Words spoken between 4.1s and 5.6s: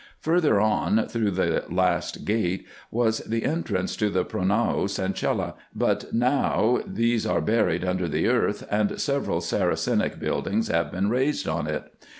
pronaos and cella: